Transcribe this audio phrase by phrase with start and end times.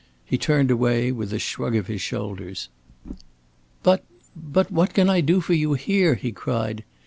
[0.25, 2.69] He turned away with a shrug of his shoulders.
[3.83, 4.03] "But
[4.35, 6.83] but what can I do for you here?" he cried.